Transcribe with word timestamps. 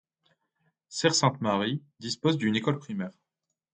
Serres-Sainte-Marie 0.89 1.83
dispose 1.99 2.35
d'une 2.39 2.55
école 2.55 2.79
primaire. 2.79 3.13